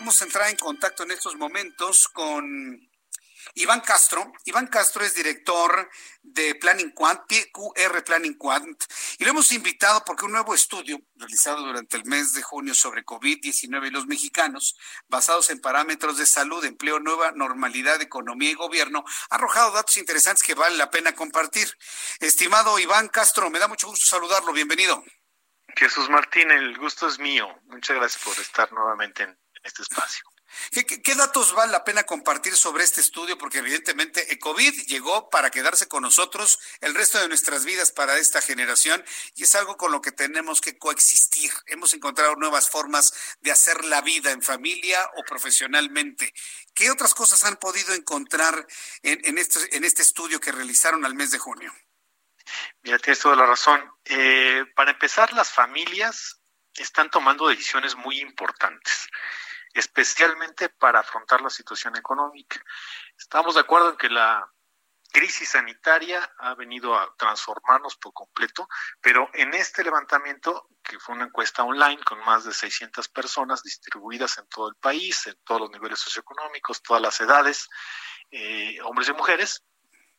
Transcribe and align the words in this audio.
Vamos 0.00 0.22
a 0.22 0.24
entrar 0.24 0.48
en 0.48 0.56
contacto 0.56 1.02
en 1.02 1.10
estos 1.10 1.36
momentos 1.36 2.08
con 2.08 2.90
Iván 3.52 3.80
Castro. 3.82 4.32
Iván 4.46 4.66
Castro 4.68 5.04
es 5.04 5.14
director 5.14 5.90
de 6.22 6.54
Planning 6.54 6.92
Quant, 6.92 7.20
QR 7.52 8.02
Planning 8.02 8.38
Quant, 8.38 8.82
y 9.18 9.24
lo 9.24 9.32
hemos 9.32 9.52
invitado 9.52 10.02
porque 10.06 10.24
un 10.24 10.32
nuevo 10.32 10.54
estudio 10.54 11.02
realizado 11.16 11.66
durante 11.66 11.98
el 11.98 12.06
mes 12.06 12.32
de 12.32 12.40
junio 12.40 12.72
sobre 12.72 13.04
COVID-19 13.04 13.88
y 13.88 13.90
los 13.90 14.06
mexicanos, 14.06 14.74
basados 15.06 15.50
en 15.50 15.60
parámetros 15.60 16.16
de 16.16 16.24
salud, 16.24 16.64
empleo, 16.64 16.98
nueva 16.98 17.32
normalidad, 17.32 18.00
economía 18.00 18.52
y 18.52 18.54
gobierno, 18.54 19.04
ha 19.28 19.34
arrojado 19.34 19.72
datos 19.72 19.98
interesantes 19.98 20.42
que 20.42 20.54
vale 20.54 20.78
la 20.78 20.88
pena 20.88 21.12
compartir. 21.12 21.68
Estimado 22.20 22.78
Iván 22.78 23.08
Castro, 23.08 23.50
me 23.50 23.58
da 23.58 23.68
mucho 23.68 23.88
gusto 23.88 24.06
saludarlo. 24.06 24.54
Bienvenido. 24.54 25.04
Jesús 25.76 26.08
Martín, 26.08 26.50
el 26.50 26.78
gusto 26.78 27.06
es 27.06 27.18
mío. 27.18 27.46
Muchas 27.66 27.96
gracias 27.96 28.24
por 28.24 28.38
estar 28.38 28.72
nuevamente 28.72 29.24
en 29.24 29.38
este 29.62 29.82
espacio. 29.82 30.24
¿Qué, 30.72 31.14
datos 31.14 31.52
vale 31.54 31.72
la 31.72 31.84
pena 31.84 32.02
compartir 32.04 32.56
sobre 32.56 32.82
este 32.82 33.00
estudio? 33.00 33.38
Porque 33.38 33.58
evidentemente 33.58 34.32
el 34.32 34.38
COVID 34.38 34.86
llegó 34.86 35.30
para 35.30 35.50
quedarse 35.50 35.86
con 35.86 36.02
nosotros 36.02 36.58
el 36.80 36.94
resto 36.94 37.18
de 37.18 37.28
nuestras 37.28 37.64
vidas 37.64 37.92
para 37.92 38.18
esta 38.18 38.42
generación 38.42 39.04
y 39.36 39.44
es 39.44 39.54
algo 39.54 39.76
con 39.76 39.92
lo 39.92 40.00
que 40.00 40.12
tenemos 40.12 40.60
que 40.60 40.76
coexistir. 40.76 41.52
Hemos 41.66 41.94
encontrado 41.94 42.34
nuevas 42.36 42.68
formas 42.68 43.36
de 43.40 43.52
hacer 43.52 43.84
la 43.84 44.00
vida 44.00 44.32
en 44.32 44.42
familia 44.42 44.98
o 45.16 45.24
profesionalmente. 45.24 46.34
¿Qué 46.74 46.90
otras 46.90 47.14
cosas 47.14 47.44
han 47.44 47.56
podido 47.56 47.94
encontrar 47.94 48.66
en, 49.02 49.38
este, 49.38 49.76
en 49.76 49.84
este 49.84 50.02
estudio 50.02 50.40
que 50.40 50.52
realizaron 50.52 51.04
al 51.04 51.14
mes 51.14 51.30
de 51.30 51.38
junio? 51.38 51.72
Mira, 52.82 52.98
tienes 52.98 53.20
toda 53.20 53.36
la 53.36 53.46
razón. 53.46 53.80
Eh, 54.04 54.64
para 54.74 54.90
empezar, 54.90 55.32
las 55.32 55.50
familias 55.50 56.40
están 56.74 57.10
tomando 57.10 57.48
decisiones 57.48 57.94
muy 57.94 58.20
importantes 58.20 59.08
especialmente 59.72 60.68
para 60.68 61.00
afrontar 61.00 61.40
la 61.40 61.50
situación 61.50 61.96
económica. 61.96 62.62
Estamos 63.16 63.54
de 63.54 63.60
acuerdo 63.60 63.90
en 63.90 63.96
que 63.96 64.08
la 64.08 64.50
crisis 65.12 65.50
sanitaria 65.50 66.32
ha 66.38 66.54
venido 66.54 66.96
a 66.96 67.14
transformarnos 67.16 67.96
por 67.96 68.12
completo, 68.12 68.68
pero 69.00 69.28
en 69.34 69.52
este 69.54 69.82
levantamiento, 69.82 70.68
que 70.82 70.98
fue 70.98 71.14
una 71.14 71.24
encuesta 71.24 71.64
online 71.64 72.02
con 72.04 72.20
más 72.24 72.44
de 72.44 72.52
600 72.52 73.08
personas 73.08 73.62
distribuidas 73.62 74.38
en 74.38 74.46
todo 74.48 74.68
el 74.68 74.76
país, 74.76 75.26
en 75.26 75.36
todos 75.44 75.62
los 75.62 75.70
niveles 75.70 75.98
socioeconómicos, 75.98 76.82
todas 76.82 77.02
las 77.02 77.20
edades, 77.20 77.68
eh, 78.30 78.80
hombres 78.82 79.08
y 79.08 79.12
mujeres, 79.12 79.64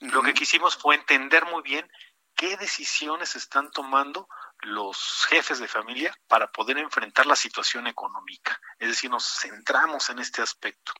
lo 0.00 0.22
que 0.22 0.34
quisimos 0.34 0.76
fue 0.76 0.94
entender 0.94 1.44
muy 1.46 1.62
bien 1.62 1.90
qué 2.34 2.56
decisiones 2.56 3.34
están 3.36 3.70
tomando 3.70 4.28
los 4.62 5.26
jefes 5.28 5.60
de 5.60 5.68
familia 5.68 6.16
para 6.26 6.50
poder 6.50 6.78
enfrentar 6.78 7.26
la 7.26 7.36
situación 7.36 7.86
económica. 7.86 8.60
Es 8.78 8.88
decir, 8.88 9.10
nos 9.10 9.24
centramos 9.40 10.10
en 10.10 10.18
este 10.18 10.42
aspecto. 10.42 10.92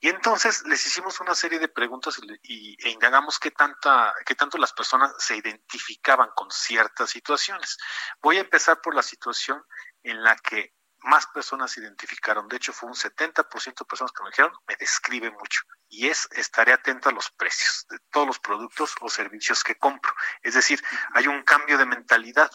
Y 0.00 0.08
entonces 0.08 0.64
les 0.66 0.84
hicimos 0.86 1.20
una 1.20 1.34
serie 1.34 1.58
de 1.58 1.68
preguntas 1.68 2.20
y, 2.42 2.76
e 2.84 2.90
indagamos 2.90 3.38
qué, 3.38 3.50
tanta, 3.50 4.14
qué 4.26 4.34
tanto 4.34 4.58
las 4.58 4.72
personas 4.72 5.14
se 5.18 5.36
identificaban 5.36 6.30
con 6.34 6.50
ciertas 6.50 7.10
situaciones. 7.10 7.78
Voy 8.20 8.36
a 8.36 8.40
empezar 8.40 8.80
por 8.80 8.94
la 8.94 9.02
situación 9.02 9.64
en 10.02 10.22
la 10.22 10.36
que 10.36 10.74
más 11.00 11.26
personas 11.28 11.72
se 11.72 11.80
identificaron. 11.80 12.48
De 12.48 12.56
hecho, 12.56 12.72
fue 12.72 12.88
un 12.88 12.94
70% 12.94 13.78
de 13.78 13.84
personas 13.84 14.12
que 14.12 14.22
me 14.22 14.30
dijeron, 14.30 14.52
me 14.66 14.76
describe 14.76 15.30
mucho. 15.30 15.62
Y 15.94 16.08
es, 16.08 16.26
estaré 16.32 16.72
atento 16.72 17.10
a 17.10 17.12
los 17.12 17.30
precios 17.32 17.86
de 17.90 17.98
todos 18.10 18.26
los 18.26 18.38
productos 18.38 18.94
o 19.02 19.10
servicios 19.10 19.62
que 19.62 19.76
compro. 19.76 20.10
Es 20.42 20.54
decir, 20.54 20.82
hay 21.12 21.26
un 21.26 21.42
cambio 21.42 21.76
de 21.76 21.84
mentalidad. 21.84 22.50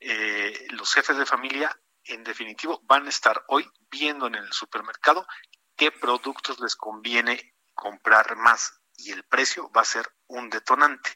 Eh, 0.00 0.66
los 0.70 0.92
jefes 0.92 1.16
de 1.16 1.24
familia, 1.24 1.70
en 2.02 2.24
definitivo, 2.24 2.80
van 2.82 3.06
a 3.06 3.10
estar 3.10 3.44
hoy 3.46 3.70
viendo 3.92 4.26
en 4.26 4.34
el 4.34 4.52
supermercado 4.52 5.24
qué 5.76 5.92
productos 5.92 6.58
les 6.58 6.74
conviene 6.74 7.54
comprar 7.74 8.34
más 8.34 8.80
y 8.96 9.12
el 9.12 9.22
precio 9.22 9.70
va 9.70 9.82
a 9.82 9.84
ser 9.84 10.12
un 10.26 10.50
detonante. 10.50 11.10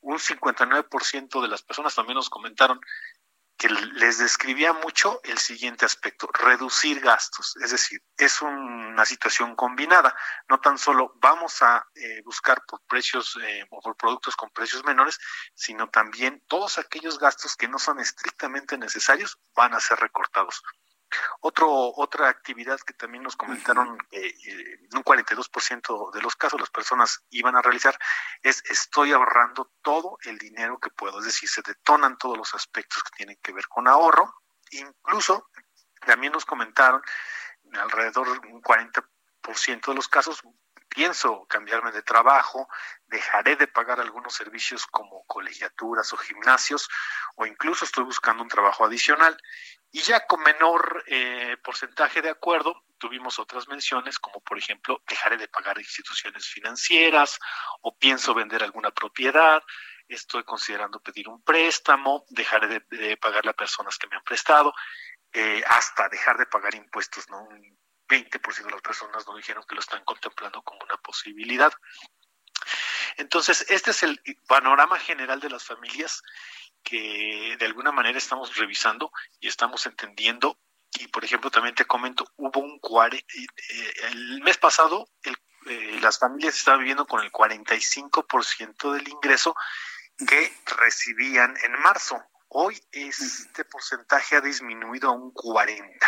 Un 0.00 0.18
59% 0.18 1.42
de 1.42 1.48
las 1.48 1.62
personas 1.62 1.94
también 1.94 2.16
nos 2.16 2.30
comentaron 2.30 2.80
que 3.62 3.68
les 3.68 4.18
describía 4.18 4.72
mucho 4.72 5.20
el 5.22 5.38
siguiente 5.38 5.84
aspecto, 5.84 6.28
reducir 6.32 6.98
gastos. 6.98 7.54
Es 7.62 7.70
decir, 7.70 8.02
es 8.16 8.42
una 8.42 9.04
situación 9.04 9.54
combinada. 9.54 10.16
No 10.48 10.58
tan 10.58 10.78
solo 10.78 11.12
vamos 11.20 11.62
a 11.62 11.86
eh, 11.94 12.22
buscar 12.24 12.64
por 12.66 12.80
precios 12.88 13.38
eh, 13.40 13.64
o 13.70 13.80
por 13.80 13.96
productos 13.96 14.34
con 14.34 14.50
precios 14.50 14.84
menores, 14.84 15.16
sino 15.54 15.88
también 15.90 16.42
todos 16.48 16.78
aquellos 16.78 17.20
gastos 17.20 17.54
que 17.54 17.68
no 17.68 17.78
son 17.78 18.00
estrictamente 18.00 18.76
necesarios 18.76 19.38
van 19.54 19.74
a 19.74 19.80
ser 19.80 20.00
recortados. 20.00 20.60
Otro, 21.40 21.68
otra 21.96 22.28
actividad 22.28 22.80
que 22.80 22.94
también 22.94 23.22
nos 23.22 23.36
comentaron 23.36 23.98
eh, 24.10 24.34
en 24.42 24.96
un 24.96 25.04
42% 25.04 26.12
de 26.12 26.22
los 26.22 26.36
casos 26.36 26.60
las 26.60 26.70
personas 26.70 27.24
iban 27.30 27.56
a 27.56 27.62
realizar 27.62 27.98
es 28.42 28.62
estoy 28.70 29.12
ahorrando 29.12 29.70
todo 29.82 30.18
el 30.24 30.38
dinero 30.38 30.78
que 30.78 30.90
puedo, 30.90 31.18
es 31.18 31.26
decir, 31.26 31.48
se 31.48 31.62
detonan 31.62 32.18
todos 32.18 32.36
los 32.36 32.54
aspectos 32.54 33.02
que 33.04 33.16
tienen 33.16 33.38
que 33.42 33.52
ver 33.52 33.66
con 33.68 33.88
ahorro. 33.88 34.42
Incluso 34.70 35.50
también 36.04 36.32
nos 36.32 36.44
comentaron 36.44 37.02
alrededor 37.74 38.40
de 38.40 38.48
un 38.48 38.62
40% 38.62 39.86
de 39.86 39.94
los 39.94 40.08
casos 40.08 40.42
pienso 40.94 41.46
cambiarme 41.48 41.90
de 41.92 42.02
trabajo, 42.02 42.68
dejaré 43.06 43.56
de 43.56 43.66
pagar 43.66 44.00
algunos 44.00 44.34
servicios 44.34 44.86
como 44.86 45.24
colegiaturas 45.24 46.12
o 46.12 46.16
gimnasios, 46.16 46.88
o 47.36 47.46
incluso 47.46 47.84
estoy 47.84 48.04
buscando 48.04 48.42
un 48.42 48.48
trabajo 48.48 48.84
adicional. 48.84 49.36
Y 49.94 50.00
ya 50.00 50.26
con 50.26 50.42
menor 50.42 51.04
eh, 51.06 51.58
porcentaje 51.62 52.22
de 52.22 52.30
acuerdo, 52.30 52.82
tuvimos 52.96 53.38
otras 53.38 53.68
menciones, 53.68 54.18
como 54.18 54.40
por 54.40 54.56
ejemplo, 54.56 55.02
dejaré 55.06 55.36
de 55.36 55.48
pagar 55.48 55.78
instituciones 55.78 56.46
financieras 56.46 57.38
o 57.82 57.94
pienso 57.94 58.32
vender 58.32 58.62
alguna 58.62 58.90
propiedad, 58.90 59.62
estoy 60.08 60.44
considerando 60.44 60.98
pedir 61.00 61.28
un 61.28 61.42
préstamo, 61.42 62.24
dejaré 62.30 62.82
de, 62.88 63.16
pagarle 63.18 63.50
a 63.50 63.54
personas 63.54 63.98
que 63.98 64.06
me 64.06 64.16
han 64.16 64.24
prestado, 64.24 64.72
eh, 65.30 65.62
hasta 65.68 66.08
dejar 66.08 66.38
de 66.38 66.46
pagar 66.46 66.74
impuestos, 66.74 67.28
¿no? 67.28 67.42
Un 67.42 67.78
20% 68.08 68.64
de 68.64 68.70
las 68.70 68.82
personas 68.82 69.26
nos 69.26 69.36
dijeron 69.36 69.64
que 69.68 69.74
lo 69.74 69.80
están 69.82 70.04
contemplando 70.04 70.62
como 70.62 70.80
una 70.84 70.96
posibilidad. 70.96 71.72
Entonces, 73.16 73.66
este 73.68 73.90
es 73.90 74.02
el 74.02 74.22
panorama 74.46 74.98
general 74.98 75.40
de 75.40 75.50
las 75.50 75.64
familias 75.64 76.22
que 76.82 77.56
de 77.58 77.66
alguna 77.66 77.92
manera 77.92 78.18
estamos 78.18 78.56
revisando 78.56 79.12
y 79.40 79.48
estamos 79.48 79.86
entendiendo. 79.86 80.58
Y 80.98 81.08
por 81.08 81.24
ejemplo, 81.24 81.50
también 81.50 81.74
te 81.74 81.86
comento, 81.86 82.26
hubo 82.36 82.60
un 82.60 82.78
cuare, 82.78 83.18
eh, 83.18 83.92
el 84.10 84.42
mes 84.42 84.58
pasado 84.58 85.08
eh, 85.66 85.98
las 86.00 86.18
familias 86.18 86.56
estaban 86.56 86.80
viviendo 86.80 87.06
con 87.06 87.20
el 87.22 87.30
45% 87.30 88.92
del 88.92 89.08
ingreso 89.08 89.54
que 90.26 90.52
recibían 90.78 91.54
en 91.62 91.72
marzo. 91.80 92.22
Hoy 92.48 92.78
este 92.90 93.64
porcentaje 93.64 94.36
ha 94.36 94.40
disminuido 94.40 95.08
a 95.08 95.12
un 95.12 95.32
40%. 95.32 95.98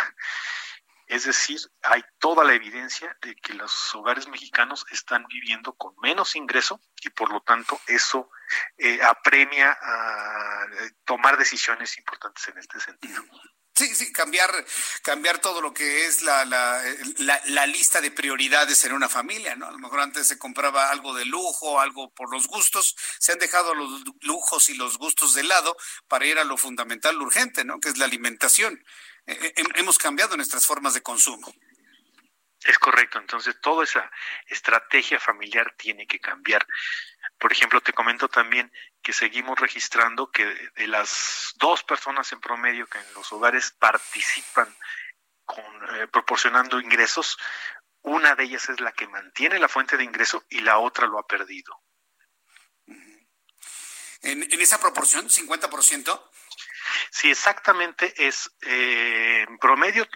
Es 1.07 1.25
decir, 1.25 1.59
hay 1.83 2.03
toda 2.17 2.43
la 2.43 2.53
evidencia 2.53 3.15
de 3.21 3.35
que 3.35 3.53
los 3.53 3.93
hogares 3.93 4.27
mexicanos 4.27 4.85
están 4.91 5.25
viviendo 5.27 5.73
con 5.73 5.93
menos 6.01 6.35
ingreso 6.35 6.81
y 7.01 7.09
por 7.09 7.31
lo 7.31 7.41
tanto 7.41 7.79
eso 7.87 8.31
eh, 8.77 9.01
apremia 9.03 9.77
a 9.79 10.65
eh, 10.65 10.91
tomar 11.05 11.37
decisiones 11.37 11.97
importantes 11.97 12.47
en 12.47 12.57
este 12.57 12.79
sentido. 12.79 13.23
Sí, 13.77 13.93
sí, 13.93 14.13
cambiar, 14.13 14.49
cambiar 15.03 15.39
todo 15.39 15.61
lo 15.61 15.73
que 15.73 16.05
es 16.05 16.21
la, 16.21 16.45
la, 16.45 16.81
la, 17.47 17.67
lista 17.67 17.99
de 17.99 18.09
prioridades 18.09 18.85
en 18.85 18.93
una 18.93 19.09
familia, 19.09 19.57
¿no? 19.57 19.67
A 19.67 19.71
lo 19.71 19.79
mejor 19.79 19.99
antes 19.99 20.27
se 20.27 20.37
compraba 20.37 20.89
algo 20.89 21.13
de 21.13 21.25
lujo, 21.25 21.81
algo 21.81 22.09
por 22.13 22.31
los 22.31 22.47
gustos, 22.47 22.95
se 23.19 23.33
han 23.33 23.39
dejado 23.39 23.75
los 23.75 24.01
lujos 24.21 24.69
y 24.69 24.75
los 24.75 24.97
gustos 24.97 25.33
de 25.33 25.43
lado 25.43 25.75
para 26.07 26.25
ir 26.25 26.39
a 26.39 26.45
lo 26.45 26.55
fundamental, 26.55 27.17
lo 27.17 27.25
urgente, 27.25 27.65
¿no? 27.65 27.81
Que 27.81 27.89
es 27.89 27.97
la 27.97 28.05
alimentación. 28.05 28.81
Eh, 29.25 29.53
eh, 29.57 29.63
hemos 29.75 29.97
cambiado 29.97 30.37
nuestras 30.37 30.65
formas 30.65 30.93
de 30.93 31.01
consumo. 31.01 31.53
Es 32.63 32.79
correcto, 32.79 33.19
entonces 33.19 33.59
toda 33.61 33.83
esa 33.83 34.09
estrategia 34.47 35.19
familiar 35.19 35.75
tiene 35.77 36.07
que 36.07 36.19
cambiar. 36.19 36.65
Por 37.39 37.51
ejemplo, 37.51 37.81
te 37.81 37.93
comento 37.93 38.29
también 38.29 38.71
que 39.01 39.13
seguimos 39.13 39.59
registrando 39.59 40.31
que 40.31 40.45
de 40.75 40.87
las 40.87 41.53
dos 41.57 41.83
personas 41.83 42.31
en 42.31 42.39
promedio 42.39 42.87
que 42.87 42.97
en 42.97 43.13
los 43.13 43.31
hogares 43.33 43.71
participan 43.71 44.73
eh, 45.93 46.07
proporcionando 46.11 46.79
ingresos. 46.79 47.37
Una 48.01 48.35
de 48.35 48.45
ellas 48.45 48.69
es 48.69 48.79
la 48.79 48.91
que 48.91 49.07
mantiene 49.07 49.59
la 49.59 49.67
fuente 49.67 49.97
de 49.97 50.03
ingreso 50.03 50.45
y 50.49 50.61
la 50.61 50.79
otra 50.79 51.07
lo 51.07 51.19
ha 51.19 51.27
perdido. 51.27 51.81
En, 54.21 54.41
en 54.51 54.61
esa 54.61 54.79
proporción, 54.79 55.29
50%. 55.29 56.21
Sí, 57.11 57.31
exactamente 57.31 58.13
es 58.17 58.51
eh, 58.61 59.45
en 59.47 59.57
promedio 59.57 60.07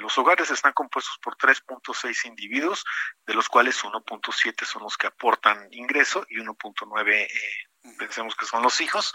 los 0.00 0.16
hogares 0.18 0.50
están 0.50 0.72
compuestos 0.72 1.18
por 1.22 1.36
3.6 1.36 2.26
individuos, 2.26 2.84
de 3.26 3.34
los 3.34 3.48
cuales 3.48 3.82
1.7 3.82 4.64
son 4.64 4.82
los 4.82 4.96
que 4.96 5.06
aportan 5.06 5.68
ingreso 5.72 6.26
y 6.28 6.36
1.9 6.36 7.14
eh, 7.14 7.28
pensemos 7.98 8.34
que 8.36 8.46
son 8.46 8.62
los 8.62 8.80
hijos 8.80 9.12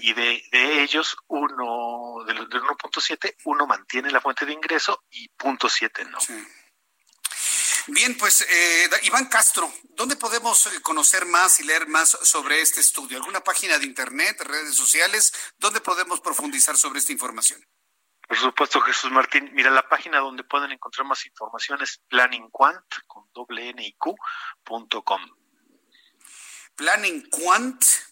y 0.00 0.14
de, 0.14 0.42
de 0.50 0.82
ellos 0.82 1.16
uno 1.26 2.24
de, 2.26 2.34
de 2.34 2.60
1.7 2.60 3.36
uno 3.44 3.66
mantiene 3.66 4.10
la 4.10 4.20
fuente 4.20 4.46
de 4.46 4.52
ingreso 4.52 5.04
y 5.10 5.28
0.7 5.36 6.08
no. 6.08 6.20
Sí. 6.20 6.34
Bien, 7.88 8.16
pues 8.18 8.42
eh, 8.42 8.90
Iván 9.04 9.26
Castro, 9.26 9.72
¿dónde 9.96 10.16
podemos 10.16 10.66
eh, 10.66 10.82
conocer 10.82 11.24
más 11.24 11.58
y 11.60 11.64
leer 11.64 11.88
más 11.88 12.10
sobre 12.10 12.60
este 12.60 12.80
estudio? 12.80 13.16
¿Alguna 13.16 13.40
página 13.40 13.78
de 13.78 13.86
internet, 13.86 14.40
redes 14.42 14.74
sociales? 14.74 15.32
¿Dónde 15.58 15.80
podemos 15.80 16.20
profundizar 16.20 16.76
sobre 16.76 16.98
esta 16.98 17.12
información? 17.12 17.64
Por 18.28 18.36
supuesto, 18.36 18.80
Jesús 18.82 19.10
Martín. 19.10 19.50
Mira, 19.54 19.70
la 19.70 19.88
página 19.88 20.18
donde 20.18 20.44
pueden 20.44 20.70
encontrar 20.70 21.06
más 21.06 21.24
información 21.24 21.80
es 21.80 22.02
planningquant 22.08 22.84
con 23.06 23.24
doble 23.32 23.70
n 23.70 23.82
y 23.82 23.94
q, 23.94 24.14
punto 24.62 25.02
com 25.02 25.22
planningquant.com. 26.76 28.07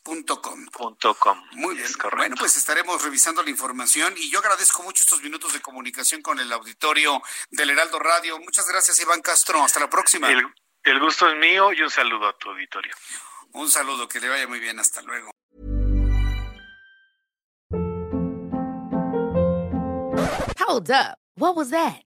Muy 1.53 1.75
bien. 1.75 1.89
Bueno, 2.17 2.37
pues 2.39 2.57
estaremos 2.57 3.03
revisando 3.03 3.43
la 3.43 3.51
información 3.51 4.15
y 4.17 4.31
yo 4.31 4.39
agradezco 4.39 4.83
mucho 4.83 5.03
estos 5.03 5.23
minutos 5.23 5.53
de 5.53 5.61
comunicación 5.61 6.23
con 6.23 6.39
el 6.39 6.53
auditorio 6.53 7.23
del 7.51 7.71
Heraldo 7.71 7.99
Radio. 7.99 8.39
Muchas 8.39 8.69
gracias, 8.69 9.01
Iván 9.01 9.21
Castro. 9.21 9.63
Hasta 9.63 9.81
la 9.81 9.91
próxima. 9.91 10.31
El, 10.31 10.47
el 10.85 11.01
gusto 11.01 11.29
es 11.29 11.37
mío 11.37 11.73
y 11.73 11.83
un 11.83 11.91
saludo 11.91 12.29
a 12.29 12.39
tu 12.39 12.51
auditorio. 12.51 12.95
Un 13.53 13.71
saludo, 13.71 14.07
que 14.09 14.21
le 14.21 14.29
vaya 14.29 14.47
muy 14.47 14.61
bien. 14.61 14.79
Hasta 14.79 15.03
luego. 15.03 15.31
Hold 20.69 20.91
up. 20.91 21.19
What 21.37 21.55
was 21.55 21.71
that? 21.71 22.06